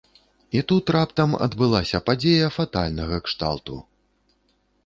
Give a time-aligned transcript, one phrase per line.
[0.59, 3.75] І тут раптам адбылася падзея фатальнага кшталту.